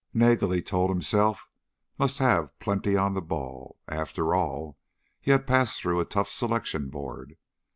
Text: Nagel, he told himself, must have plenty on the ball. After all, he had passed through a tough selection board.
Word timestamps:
Nagel, 0.15 0.49
he 0.49 0.63
told 0.63 0.89
himself, 0.89 1.47
must 1.99 2.17
have 2.17 2.57
plenty 2.57 2.95
on 2.97 3.13
the 3.13 3.21
ball. 3.21 3.77
After 3.87 4.33
all, 4.33 4.79
he 5.19 5.29
had 5.29 5.45
passed 5.45 5.79
through 5.79 5.99
a 5.99 6.05
tough 6.05 6.27
selection 6.31 6.89
board. 6.89 7.37